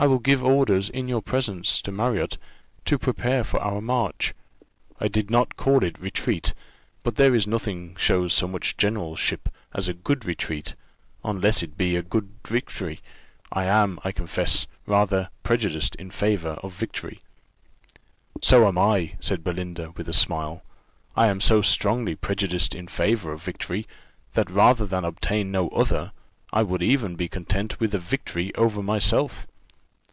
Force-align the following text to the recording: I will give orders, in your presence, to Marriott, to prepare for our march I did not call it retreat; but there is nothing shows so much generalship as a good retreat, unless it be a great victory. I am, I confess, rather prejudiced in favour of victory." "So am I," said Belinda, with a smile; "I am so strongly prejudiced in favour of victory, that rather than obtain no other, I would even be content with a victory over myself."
I 0.00 0.06
will 0.06 0.18
give 0.18 0.42
orders, 0.42 0.88
in 0.88 1.08
your 1.08 1.20
presence, 1.20 1.82
to 1.82 1.92
Marriott, 1.92 2.38
to 2.86 2.96
prepare 2.96 3.44
for 3.44 3.60
our 3.60 3.82
march 3.82 4.32
I 4.98 5.08
did 5.08 5.30
not 5.30 5.58
call 5.58 5.84
it 5.84 5.98
retreat; 6.00 6.54
but 7.02 7.16
there 7.16 7.34
is 7.34 7.46
nothing 7.46 7.96
shows 7.96 8.32
so 8.32 8.48
much 8.48 8.78
generalship 8.78 9.50
as 9.74 9.88
a 9.88 9.92
good 9.92 10.24
retreat, 10.24 10.74
unless 11.22 11.62
it 11.62 11.76
be 11.76 11.96
a 11.96 12.02
great 12.02 12.28
victory. 12.48 13.02
I 13.52 13.66
am, 13.66 13.98
I 14.02 14.10
confess, 14.10 14.66
rather 14.86 15.28
prejudiced 15.42 15.96
in 15.96 16.10
favour 16.10 16.52
of 16.62 16.72
victory." 16.72 17.20
"So 18.42 18.66
am 18.66 18.78
I," 18.78 19.16
said 19.20 19.44
Belinda, 19.44 19.90
with 19.98 20.08
a 20.08 20.14
smile; 20.14 20.64
"I 21.14 21.26
am 21.26 21.42
so 21.42 21.60
strongly 21.60 22.14
prejudiced 22.14 22.74
in 22.74 22.86
favour 22.88 23.32
of 23.34 23.42
victory, 23.42 23.86
that 24.32 24.50
rather 24.50 24.86
than 24.86 25.04
obtain 25.04 25.50
no 25.52 25.68
other, 25.68 26.12
I 26.54 26.62
would 26.62 26.82
even 26.82 27.16
be 27.16 27.28
content 27.28 27.80
with 27.80 27.94
a 27.94 27.98
victory 27.98 28.54
over 28.54 28.82
myself." 28.82 29.46